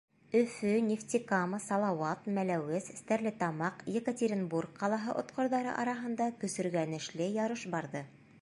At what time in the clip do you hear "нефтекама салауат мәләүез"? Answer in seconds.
0.85-2.87